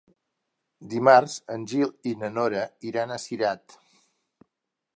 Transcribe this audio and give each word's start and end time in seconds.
Dimarts 0.93 1.35
en 1.55 1.67
Gil 1.73 1.93
i 2.11 2.15
na 2.21 2.29
Nora 2.37 2.63
iran 2.93 3.13
a 3.13 3.19
Cirat. 3.27 3.77